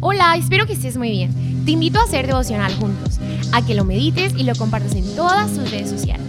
[0.00, 1.64] Hola, espero que estés muy bien.
[1.64, 3.18] Te invito a hacer devocional juntos,
[3.52, 6.26] a que lo medites y lo compartas en todas tus redes sociales.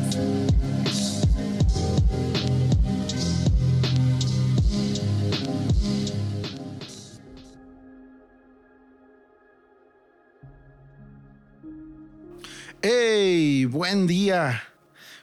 [12.82, 13.66] ¡Hey!
[13.66, 14.64] Buen día.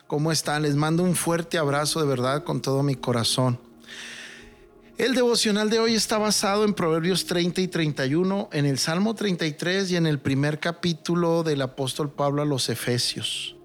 [0.06, 0.62] ¿Cómo están?
[0.62, 3.58] Les mando un fuerte abrazo de verdad con todo mi corazón.
[4.96, 9.90] El devocional de hoy está basado en Proverbios 30 y 31, en el Salmo 33
[9.90, 13.56] y en el primer capítulo del apóstol Pablo a los Efesios.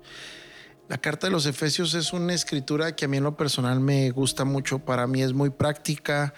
[0.88, 4.10] La carta de los Efesios es una escritura que a mí en lo personal me
[4.10, 6.34] gusta mucho, para mí es muy práctica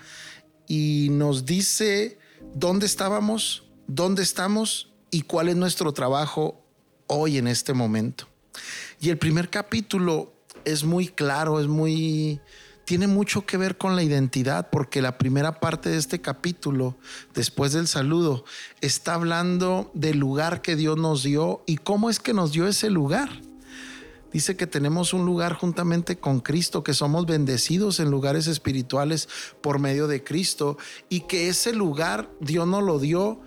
[0.68, 2.20] y nos dice
[2.54, 6.66] dónde estábamos, dónde estamos y cuál es nuestro trabajo
[7.08, 8.28] hoy en este momento.
[9.00, 10.34] Y el primer capítulo
[10.66, 12.42] es muy claro, es muy
[12.86, 16.98] tiene mucho que ver con la identidad, porque la primera parte de este capítulo,
[17.34, 18.44] después del saludo,
[18.82, 22.90] está hablando del lugar que Dios nos dio y cómo es que nos dio ese
[22.90, 23.30] lugar.
[24.32, 29.28] Dice que tenemos un lugar juntamente con Cristo, que somos bendecidos en lugares espirituales
[29.60, 30.78] por medio de Cristo
[31.10, 33.42] y que ese lugar Dios nos lo dio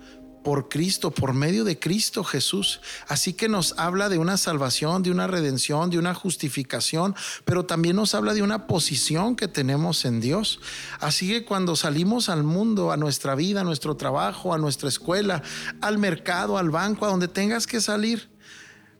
[0.45, 2.79] por Cristo, por medio de Cristo Jesús.
[3.07, 7.15] Así que nos habla de una salvación, de una redención, de una justificación,
[7.45, 10.59] pero también nos habla de una posición que tenemos en Dios.
[10.99, 15.41] Así que cuando salimos al mundo, a nuestra vida, a nuestro trabajo, a nuestra escuela,
[15.81, 18.29] al mercado, al banco, a donde tengas que salir,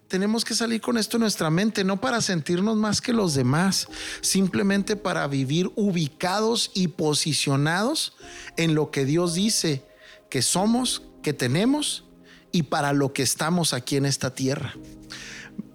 [0.07, 3.87] tenemos que salir con esto en nuestra mente, no para sentirnos más que los demás,
[4.21, 8.15] simplemente para vivir ubicados y posicionados
[8.57, 9.83] en lo que Dios dice
[10.29, 12.03] que somos, que tenemos
[12.51, 14.75] y para lo que estamos aquí en esta tierra.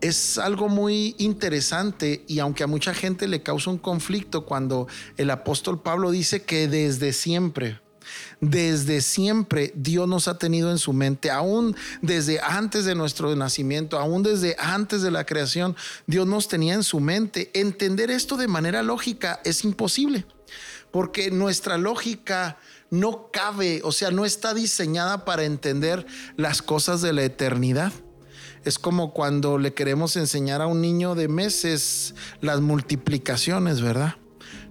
[0.00, 5.28] Es algo muy interesante y aunque a mucha gente le causa un conflicto cuando el
[5.28, 7.80] apóstol Pablo dice que desde siempre,
[8.40, 13.98] desde siempre Dios nos ha tenido en su mente, aún desde antes de nuestro nacimiento,
[13.98, 15.74] aún desde antes de la creación,
[16.06, 17.50] Dios nos tenía en su mente.
[17.54, 20.26] Entender esto de manera lógica es imposible,
[20.92, 22.56] porque nuestra lógica
[22.90, 26.04] no cabe, o sea, no está diseñada para entender
[26.36, 27.92] las cosas de la eternidad.
[28.64, 34.16] Es como cuando le queremos enseñar a un niño de meses las multiplicaciones, ¿verdad?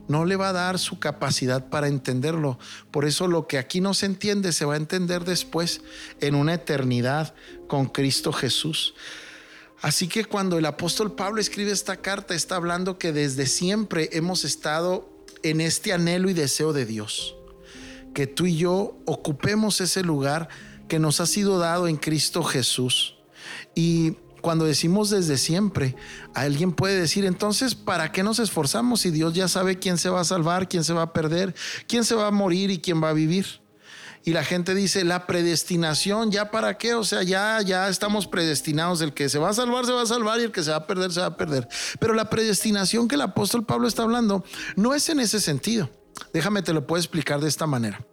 [0.07, 2.59] No le va a dar su capacidad para entenderlo.
[2.91, 5.81] Por eso lo que aquí no se entiende se va a entender después
[6.19, 7.33] en una eternidad
[7.67, 8.95] con Cristo Jesús.
[9.81, 14.43] Así que cuando el apóstol Pablo escribe esta carta, está hablando que desde siempre hemos
[14.43, 15.09] estado
[15.41, 17.38] en este anhelo y deseo de Dios
[18.13, 20.49] que tú y yo ocupemos ese lugar
[20.87, 23.15] que nos ha sido dado en Cristo Jesús.
[23.75, 25.95] Y cuando decimos desde siempre,
[26.33, 30.21] alguien puede decir, entonces, ¿para qué nos esforzamos si Dios ya sabe quién se va
[30.21, 31.55] a salvar, quién se va a perder,
[31.87, 33.61] quién se va a morir y quién va a vivir?
[34.25, 36.93] Y la gente dice, la predestinación, ¿ya para qué?
[36.93, 39.01] O sea, ya, ya estamos predestinados.
[39.01, 40.77] El que se va a salvar, se va a salvar y el que se va
[40.77, 41.67] a perder, se va a perder.
[41.99, 44.43] Pero la predestinación que el apóstol Pablo está hablando
[44.75, 45.89] no es en ese sentido.
[46.33, 48.05] Déjame te lo puedo explicar de esta manera.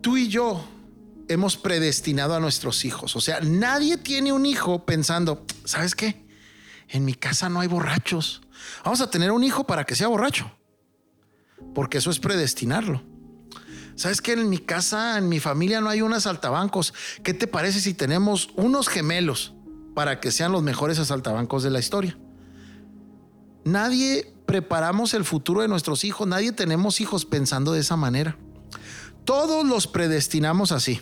[0.00, 0.64] Tú y yo
[1.28, 3.16] hemos predestinado a nuestros hijos.
[3.16, 6.26] O sea, nadie tiene un hijo pensando, ¿sabes qué?
[6.88, 8.42] En mi casa no hay borrachos.
[8.84, 10.50] Vamos a tener un hijo para que sea borracho.
[11.74, 13.02] Porque eso es predestinarlo.
[13.94, 14.32] ¿Sabes qué?
[14.32, 16.92] En mi casa, en mi familia no hay unos asaltabancos.
[17.22, 19.54] ¿Qué te parece si tenemos unos gemelos
[19.94, 22.18] para que sean los mejores asaltabancos de la historia?
[23.64, 28.36] Nadie preparamos el futuro de nuestros hijos, nadie tenemos hijos pensando de esa manera.
[29.24, 31.00] Todos los predestinamos así.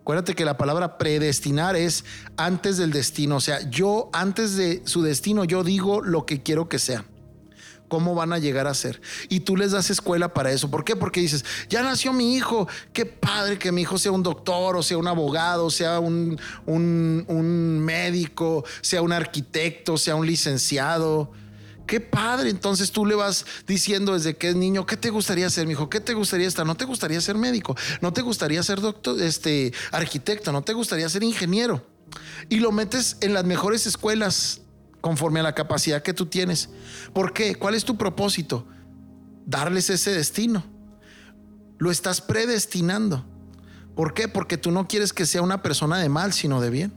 [0.00, 2.04] Acuérdate que la palabra predestinar es
[2.36, 6.68] antes del destino, o sea, yo antes de su destino, yo digo lo que quiero
[6.68, 7.04] que sea
[7.90, 9.02] cómo van a llegar a ser.
[9.28, 10.70] Y tú les das escuela para eso.
[10.70, 10.96] ¿Por qué?
[10.96, 14.82] Porque dices, ya nació mi hijo, qué padre que mi hijo sea un doctor, o
[14.82, 21.32] sea un abogado, sea un, un, un médico, sea un arquitecto, sea un licenciado.
[21.90, 22.50] Qué padre.
[22.50, 25.90] Entonces tú le vas diciendo desde que es niño, ¿qué te gustaría ser, mi hijo?
[25.90, 26.64] ¿Qué te gustaría estar?
[26.64, 27.74] ¿No te gustaría ser médico?
[28.00, 30.52] ¿No te gustaría ser doctor, este, arquitecto?
[30.52, 31.84] ¿No te gustaría ser ingeniero?
[32.48, 34.60] Y lo metes en las mejores escuelas
[35.00, 36.68] conforme a la capacidad que tú tienes.
[37.12, 37.56] ¿Por qué?
[37.56, 38.68] ¿Cuál es tu propósito?
[39.44, 40.62] Darles ese destino.
[41.78, 43.26] Lo estás predestinando.
[43.96, 44.28] ¿Por qué?
[44.28, 46.92] Porque tú no quieres que sea una persona de mal, sino de bien.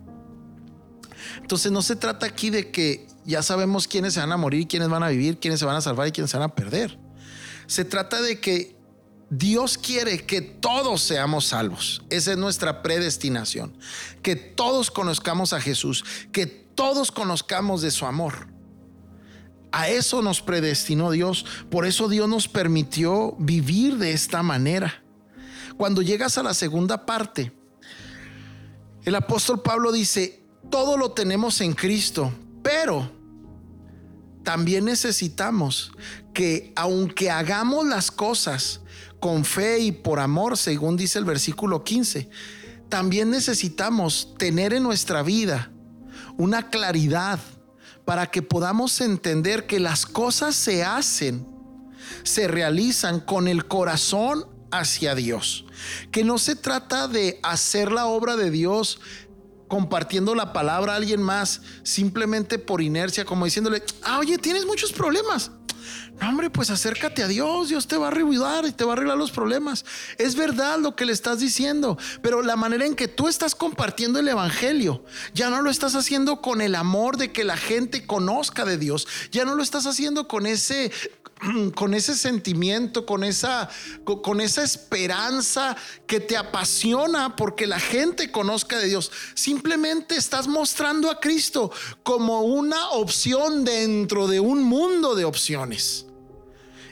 [1.42, 4.90] Entonces no se trata aquí de que ya sabemos quiénes se van a morir, quiénes
[4.90, 6.98] van a vivir, quiénes se van a salvar y quiénes se van a perder.
[7.68, 8.76] Se trata de que
[9.30, 12.04] Dios quiere que todos seamos salvos.
[12.10, 13.76] Esa es nuestra predestinación.
[14.22, 18.48] Que todos conozcamos a Jesús, que todos conozcamos de su amor.
[19.72, 21.46] A eso nos predestinó Dios.
[21.72, 25.04] Por eso Dios nos permitió vivir de esta manera.
[25.78, 27.52] Cuando llegas a la segunda parte,
[29.06, 32.32] El apóstol Pablo dice, todo lo tenemos en Cristo,
[32.74, 33.08] pero
[34.44, 35.92] también necesitamos
[36.34, 38.82] que aunque hagamos las cosas
[39.20, 42.32] con fe y por amor, según dice el versículo 15,
[42.90, 45.72] también necesitamos tener en nuestra vida
[46.36, 47.40] una claridad
[48.06, 51.48] para que podamos entender que las cosas se hacen,
[52.24, 55.66] se realizan con el corazón hacia Dios.
[56.12, 59.00] Que no se trata de hacer la obra de Dios
[59.74, 64.94] compartiendo la palabra a alguien más simplemente por inercia, como diciéndole, ah, oye, tienes muchos
[64.94, 65.50] problemas.
[66.28, 69.18] Hombre, pues acércate a Dios, Dios te va a ayudar y te va a arreglar
[69.18, 69.86] los problemas.
[70.18, 74.20] Es verdad lo que le estás diciendo, pero la manera en que tú estás compartiendo
[74.20, 75.04] el Evangelio,
[75.34, 79.08] ya no lo estás haciendo con el amor de que la gente conozca de Dios,
[79.32, 80.92] ya no lo estás haciendo con ese
[81.76, 83.70] con ese sentimiento, con esa,
[84.04, 85.76] con esa esperanza
[86.08, 89.12] que te apasiona porque la gente conozca de Dios.
[89.34, 91.72] Simplemente estás mostrando a Cristo
[92.04, 96.06] como una opción dentro de un mundo de opciones.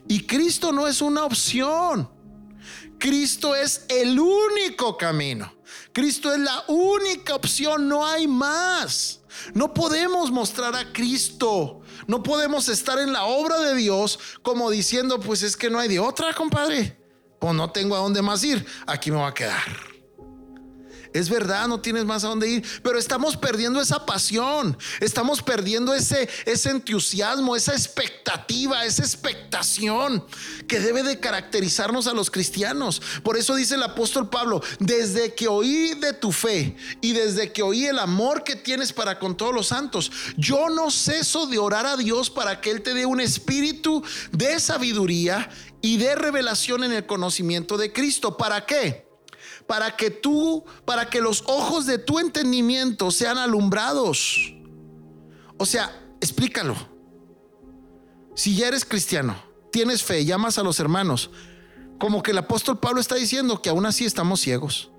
[0.07, 2.09] Y Cristo no es una opción.
[2.99, 5.51] Cristo es el único camino.
[5.91, 9.21] Cristo es la única opción, no hay más.
[9.53, 11.81] No podemos mostrar a Cristo.
[12.07, 15.87] No podemos estar en la obra de Dios como diciendo, pues es que no hay
[15.87, 16.99] de otra, compadre.
[17.39, 18.65] Pues no tengo a dónde más ir.
[18.85, 19.90] Aquí me voy a quedar.
[21.13, 25.93] Es verdad, no tienes más a dónde ir, pero estamos perdiendo esa pasión, estamos perdiendo
[25.93, 30.25] ese, ese entusiasmo, esa expectativa, esa expectación
[30.67, 33.01] que debe de caracterizarnos a los cristianos.
[33.23, 37.61] Por eso dice el apóstol Pablo, desde que oí de tu fe y desde que
[37.61, 41.85] oí el amor que tienes para con todos los santos, yo no ceso de orar
[41.85, 45.49] a Dios para que Él te dé un espíritu de sabiduría
[45.81, 48.37] y de revelación en el conocimiento de Cristo.
[48.37, 49.10] ¿Para qué?
[49.71, 54.53] Para que tú, para que los ojos de tu entendimiento sean alumbrados.
[55.57, 56.75] O sea, explícalo.
[58.35, 59.41] Si ya eres cristiano,
[59.71, 61.29] tienes fe, llamas a los hermanos,
[61.99, 64.91] como que el apóstol Pablo está diciendo que aún así estamos ciegos.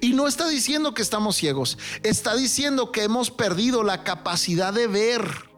[0.00, 4.88] Y no está diciendo que estamos ciegos, está diciendo que hemos perdido la capacidad de
[4.88, 5.48] ver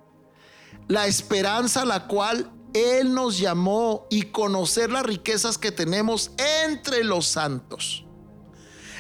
[0.87, 7.05] la esperanza a la cual Él nos llamó y conocer las riquezas que tenemos entre
[7.05, 8.05] los santos.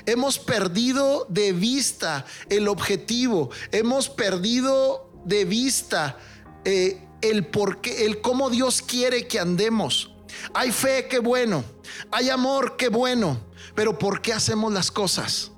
[0.06, 6.16] Hemos perdido de vista el objetivo, hemos perdido de vista
[6.64, 10.10] eh, el por qué, el cómo Dios quiere que andemos.
[10.54, 11.64] Hay fe, qué bueno.
[12.10, 13.40] Hay amor, qué bueno.
[13.74, 15.50] Pero ¿por qué hacemos las cosas?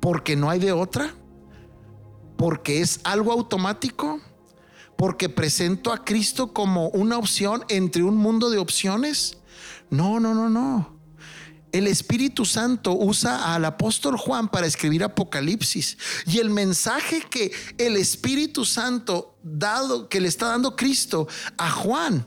[0.00, 1.14] ¿Porque no hay de otra?
[2.36, 4.20] ¿Porque es algo automático?
[4.96, 9.38] ¿Porque presento a Cristo como una opción entre un mundo de opciones?
[9.90, 10.99] No, no, no, no.
[11.72, 15.96] El Espíritu Santo usa al apóstol Juan para escribir Apocalipsis.
[16.26, 22.26] Y el mensaje que el Espíritu Santo dado, que le está dando Cristo a Juan,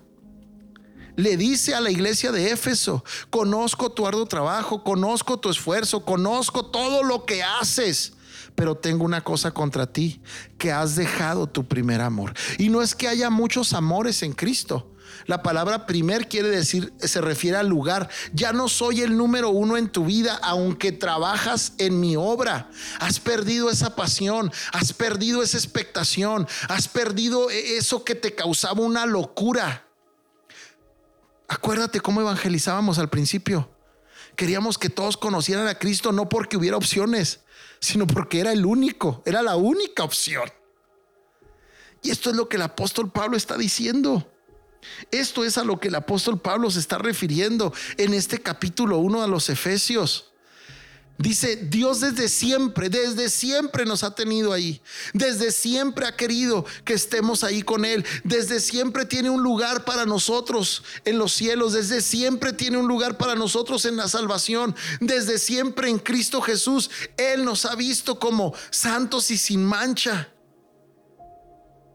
[1.16, 6.66] le dice a la iglesia de Éfeso, conozco tu arduo trabajo, conozco tu esfuerzo, conozco
[6.66, 8.14] todo lo que haces
[8.56, 10.22] pero tengo una cosa contra ti,
[10.58, 12.34] que has dejado tu primer amor.
[12.58, 14.93] Y no es que haya muchos amores en Cristo,
[15.26, 18.10] la palabra primer quiere decir, se refiere al lugar.
[18.34, 22.70] Ya no soy el número uno en tu vida, aunque trabajas en mi obra.
[23.00, 28.82] Has perdido esa pasión, has perdido esa expectación, has perdido e-, eso que te causaba
[28.82, 29.86] una locura.
[31.48, 33.70] Acuérdate cómo evangelizábamos al principio.
[34.36, 37.42] Queríamos que todos conocieran a Cristo no porque hubiera opciones,
[37.80, 40.52] sino porque era el único, era la única opción.
[42.02, 44.30] Y esto es lo que el apóstol Pablo está diciendo.
[45.12, 49.24] Esto es a lo que el apóstol Pablo se está refiriendo en este capítulo 1
[49.24, 50.34] a los Efesios.
[51.20, 54.82] Dice, Dios desde siempre, desde siempre nos ha tenido ahí.
[55.14, 58.04] Desde siempre ha querido que estemos ahí con Él.
[58.24, 61.74] Desde siempre tiene un lugar para nosotros en los cielos.
[61.74, 64.76] Desde siempre tiene un lugar para nosotros en la salvación.
[65.00, 66.90] Desde siempre en Cristo Jesús.
[67.16, 70.33] Él nos ha visto como santos y sin mancha.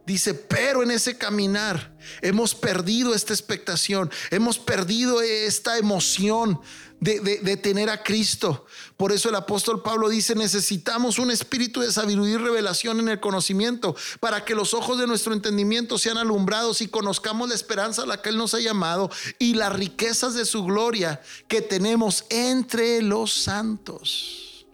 [0.09, 6.59] Dice, pero en ese caminar hemos perdido esta expectación, hemos perdido esta emoción
[6.99, 8.65] de, tener a Cristo.
[8.97, 13.21] Por eso el apóstol Pablo dice, necesitamos un espíritu de sabiduría y revelación en el
[13.21, 18.07] conocimiento para que los ojos de nuestro entendimiento sean alumbrados y conozcamos la esperanza a
[18.07, 23.03] la que Él nos ha llamado y las riquezas de su gloria que tenemos entre
[23.03, 24.65] los santos.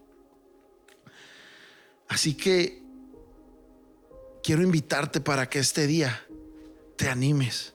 [2.07, 2.84] Así que
[4.45, 6.23] quiero invitarte para que este día
[6.97, 7.73] te animes.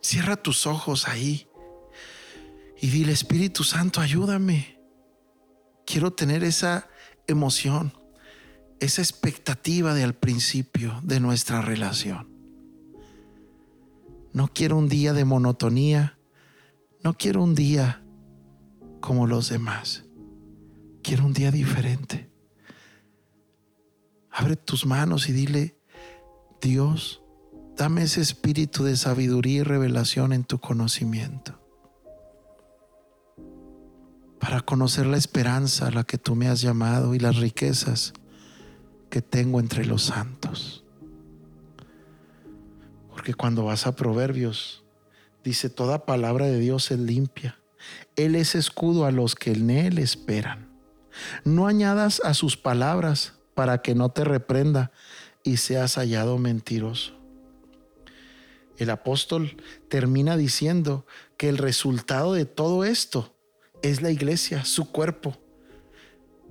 [0.00, 1.46] Cierra tus ojos ahí
[2.80, 4.80] y dile, Espíritu Santo, ayúdame.
[5.84, 6.88] quiero tener esa
[7.26, 7.92] emoción,
[8.80, 12.28] esa expectativa de al principio de nuestra relación.
[14.32, 16.18] No quiero un día de monotonía,
[17.04, 18.02] no quiero un día
[19.00, 20.04] como los demás.
[21.02, 22.27] Quiero un día diferente.
[24.38, 25.74] Abre tus manos y dile,
[26.60, 27.22] Dios,
[27.76, 31.60] dame ese espíritu de sabiduría y revelación en tu conocimiento
[34.38, 38.12] para conocer la esperanza a la que tú me has llamado y las riquezas
[39.10, 40.84] que tengo entre los santos.
[43.10, 44.84] Porque cuando vas a Proverbios,
[45.42, 47.58] dice, toda palabra de Dios es limpia.
[48.14, 50.68] Él es escudo a los que en Él esperan.
[51.42, 54.92] No añadas a sus palabras para que no te reprenda
[55.42, 57.14] y seas hallado mentiroso.
[58.76, 59.56] El apóstol
[59.88, 63.34] termina diciendo que el resultado de todo esto
[63.82, 65.36] es la iglesia, su cuerpo.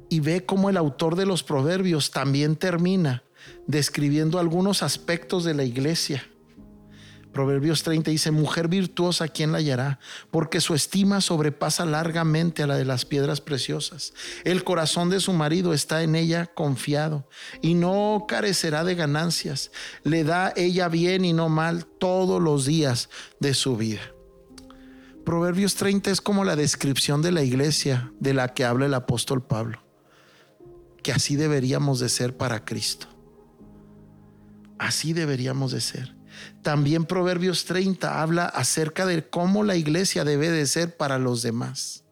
[0.09, 3.23] Y ve cómo el autor de los proverbios también termina
[3.67, 6.27] describiendo algunos aspectos de la iglesia.
[7.37, 9.99] Proverbios 30 dice, mujer virtuosa, ¿quién la hallará?
[10.31, 14.15] Porque su estima sobrepasa largamente a la de las piedras preciosas.
[14.43, 17.29] El corazón de su marido está en ella confiado
[17.61, 19.69] y no carecerá de ganancias.
[20.01, 23.07] Le da ella bien y no mal todos los días
[23.39, 24.01] de su vida.
[25.23, 29.45] Proverbios 30 es como la descripción de la iglesia de la que habla el apóstol
[29.45, 29.83] Pablo,
[31.03, 33.05] que así deberíamos de ser para Cristo.
[34.79, 36.16] Así deberíamos de ser.
[36.61, 42.03] También Proverbios 30 habla acerca de cómo la iglesia debe de ser para los demás.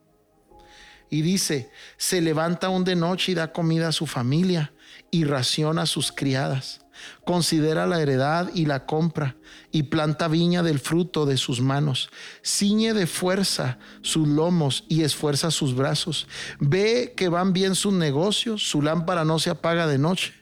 [1.09, 4.73] Y dice, se levanta aún de noche y da comida a su familia
[5.11, 6.85] y raciona a sus criadas
[7.23, 9.35] Considera la heredad y la compra,
[9.71, 12.09] y planta viña del fruto de sus manos.
[12.43, 16.27] Ciñe de fuerza sus lomos y esfuerza sus brazos.
[16.59, 20.33] Ve que van bien sus negocios, su lámpara no se apaga de noche.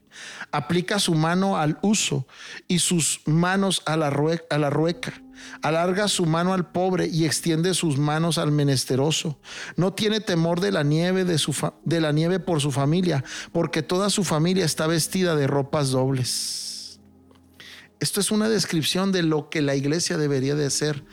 [0.52, 2.28] Aplica su mano al uso
[2.68, 5.14] y sus manos a la, rueca
[5.62, 9.40] alarga su mano al pobre y extiende sus manos al menesteroso.
[9.76, 13.82] No tiene temor de la nieve de, su de la nieve por su familia, porque
[13.82, 17.00] toda su familia está vestida de ropas dobles.
[18.00, 21.06] Esto es una descripción de lo que la iglesia debería de ser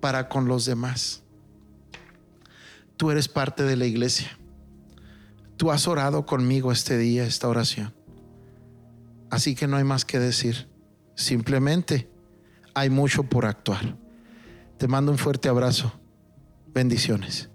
[0.00, 1.22] para con los demás.
[2.96, 4.38] Tú eres parte de la iglesia.
[5.56, 7.94] Tú has orado conmigo este día, esta oración.
[9.30, 10.68] Así que no hay más que decir.
[11.14, 12.08] Simplemente
[12.74, 13.96] hay mucho por actuar.
[14.78, 15.92] Te mando un fuerte abrazo.
[16.68, 17.48] Bendiciones.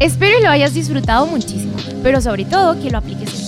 [0.00, 3.47] Espero lo hayas disfrutado muchísimo, pero sobre todo que lo apliques